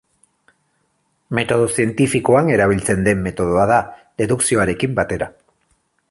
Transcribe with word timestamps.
Metodo 1.39 1.67
zientifikoan 1.73 2.49
erabiltzen 2.55 3.05
den 3.09 3.21
metodoa 3.27 3.67
da, 3.73 3.77
dedukzioarekin 4.23 4.97
batera. 5.01 5.29